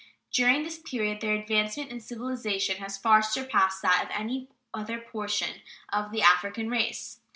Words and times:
During 0.33 0.63
this 0.63 0.79
period 0.79 1.21
their 1.21 1.35
advancement 1.35 1.91
in 1.91 1.99
civilization 2.01 2.77
has 2.77 2.97
far 2.97 3.21
surpassed 3.21 3.83
that 3.83 4.01
of 4.03 4.09
any 4.19 4.47
other 4.73 4.97
portion 4.97 5.61
of 5.93 6.11
the 6.11 6.23
African 6.23 6.71
race. 6.71 7.19